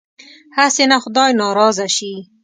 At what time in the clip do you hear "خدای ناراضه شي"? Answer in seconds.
1.03-2.13